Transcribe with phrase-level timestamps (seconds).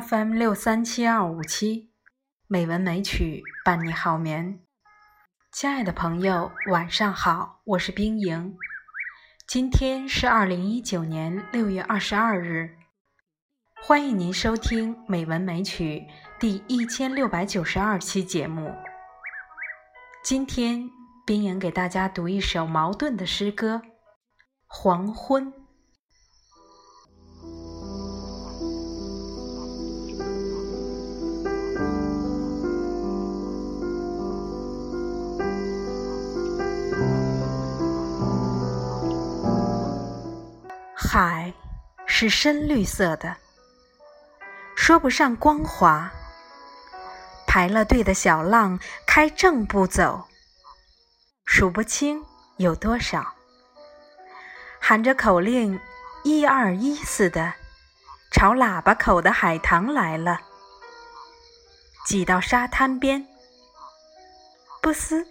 [0.00, 1.92] FM 六三七二五七，
[2.48, 4.58] 美文美曲伴你好眠。
[5.52, 8.56] 亲爱的朋友，晚上好，我是冰莹。
[9.46, 12.76] 今天是二零一九年六月二十二日，
[13.84, 16.08] 欢迎您收听《美文美曲》
[16.40, 18.74] 第一千六百九十二期节目。
[20.24, 20.90] 今天，
[21.24, 23.76] 冰莹给大家读一首茅盾的诗歌
[24.66, 25.52] 《黄昏》。
[42.16, 43.38] 是深绿色的，
[44.76, 46.12] 说不上光滑。
[47.44, 50.28] 排了队的小浪开正步走，
[51.44, 52.24] 数不清
[52.56, 53.34] 有多少。
[54.78, 55.80] 喊着口令，
[56.22, 57.54] 一二一似的，
[58.30, 60.38] 朝喇叭口的海棠来了。
[62.06, 63.26] 挤到沙滩边，
[64.80, 65.26] 不思，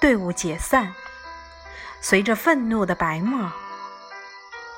[0.00, 0.92] 队伍解散，
[2.00, 3.48] 随着愤怒的白沫。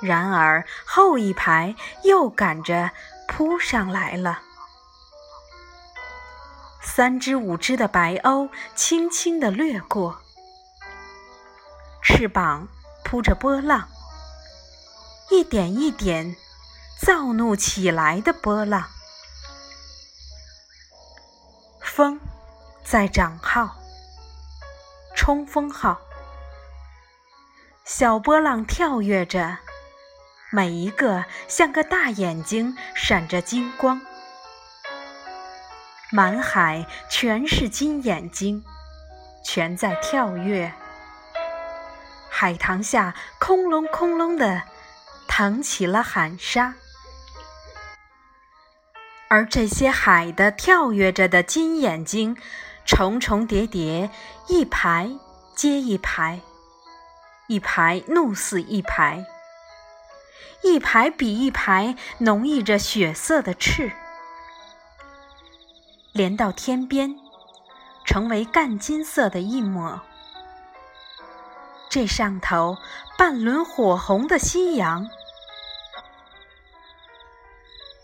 [0.00, 2.92] 然而后一排又赶着
[3.26, 4.42] 扑上来了，
[6.80, 10.20] 三只五只的白鸥轻轻地掠过，
[12.02, 12.68] 翅膀
[13.04, 13.88] 扑着波浪，
[15.30, 16.36] 一点一点
[17.00, 18.88] 躁怒起来的波浪。
[21.82, 22.20] 风
[22.84, 23.76] 在涨号，
[25.16, 25.98] 冲锋号，
[27.84, 29.58] 小波浪跳跃着。
[30.50, 34.00] 每一个像个大眼睛，闪着金光，
[36.10, 38.64] 满海全是金眼睛，
[39.44, 40.72] 全在跳跃。
[42.30, 44.62] 海棠下，空隆空隆的
[45.28, 46.72] 腾起了喊沙，
[49.28, 52.34] 而这些海的跳跃着的金眼睛，
[52.86, 54.10] 重重叠叠，
[54.46, 55.10] 一排
[55.54, 56.40] 接一排，
[57.48, 59.26] 一排怒似一排。
[60.62, 63.92] 一排比一排浓溢着血色的翅，
[66.12, 67.14] 连到天边，
[68.04, 70.00] 成为干金色的一抹。
[71.88, 72.76] 这上头
[73.16, 75.08] 半轮火红的夕阳，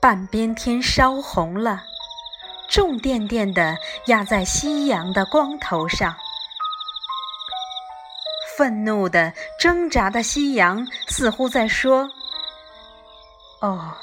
[0.00, 1.82] 半边天烧红了，
[2.68, 3.76] 重甸甸的
[4.06, 6.14] 压在夕阳的光头上。
[8.56, 12.08] 愤怒的挣扎的夕阳，似乎在说。
[13.62, 13.94] 哦，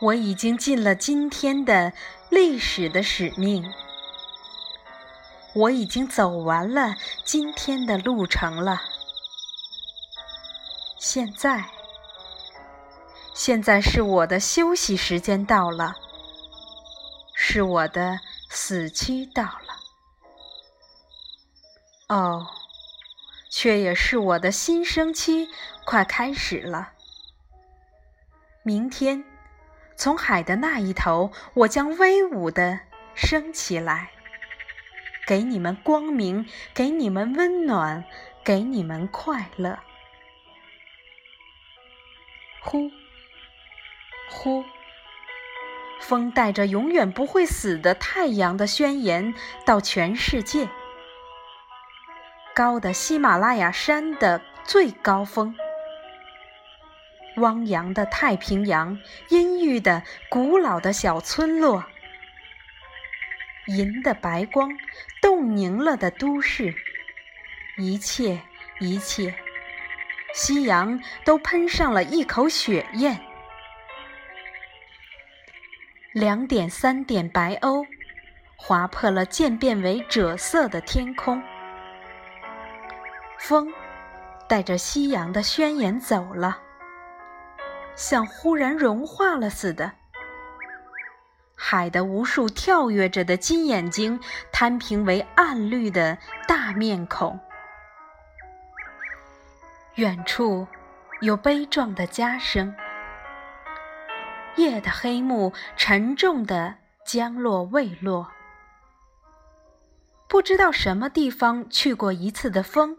[0.00, 1.92] 我已经尽了今天的
[2.30, 3.74] 历史的使命，
[5.52, 6.94] 我已经走完了
[7.24, 8.80] 今天的路程了。
[10.98, 11.68] 现在，
[13.34, 15.96] 现在是我的休息时间到了，
[17.34, 19.80] 是我的死期到了。
[22.08, 22.46] 哦，
[23.50, 25.48] 却也是我的新生期
[25.84, 26.92] 快开始了。
[28.66, 29.22] 明天，
[29.94, 32.80] 从海的那一头，我将威武地
[33.14, 34.10] 升起来，
[35.24, 36.44] 给你们光明，
[36.74, 38.04] 给你们温暖，
[38.42, 39.78] 给你们快乐。
[42.60, 42.90] 呼，
[44.32, 44.64] 呼，
[46.00, 49.32] 风带着永远不会死的太阳的宣言
[49.64, 50.68] 到全世界，
[52.52, 55.54] 高的喜马拉雅山的最高峰。
[57.36, 58.98] 汪洋的太平洋，
[59.28, 61.84] 阴郁的古老的小村落，
[63.66, 64.70] 银的白光，
[65.20, 66.74] 冻凝了的都市，
[67.76, 68.40] 一切
[68.80, 69.34] 一切，
[70.32, 73.20] 夕阳都喷上了一口血焰。
[76.12, 77.86] 两点三点白鸥，
[78.56, 81.42] 划破了渐变为赭色的天空。
[83.38, 83.70] 风
[84.48, 86.62] 带着夕阳的宣言走了。
[87.96, 89.92] 像忽然融化了似的，
[91.56, 94.20] 海的无数跳跃着的金眼睛
[94.52, 97.40] 摊平为暗绿的大面孔。
[99.94, 100.68] 远处
[101.22, 102.74] 有悲壮的家声，
[104.56, 106.74] 夜的黑幕沉重的
[107.06, 108.30] 将落未落。
[110.28, 112.98] 不知道什么地方去过一次的风，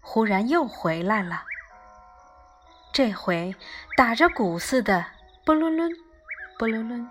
[0.00, 1.44] 忽然又回来了。
[2.92, 3.56] 这回
[3.96, 5.06] 打着鼓似的，
[5.46, 5.90] 不伦伦，
[6.58, 7.08] 波伦伦。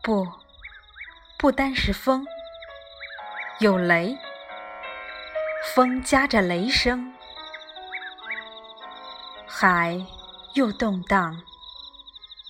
[0.00, 0.24] 不，
[1.36, 2.24] 不单是风，
[3.58, 4.16] 有雷，
[5.74, 7.12] 风夹着雷声，
[9.48, 10.00] 海
[10.54, 11.42] 又动荡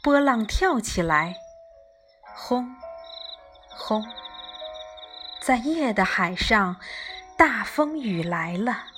[0.02, 1.34] 波浪跳起来，
[2.36, 2.76] 轰
[3.70, 4.06] 轰，
[5.40, 6.76] 在夜的海上，
[7.38, 8.97] 大风雨来了。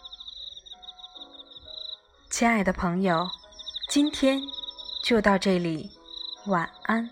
[2.41, 3.29] 亲爱的朋友
[3.91, 4.41] 今天
[5.05, 5.91] 就到这里
[6.47, 7.07] 晚安。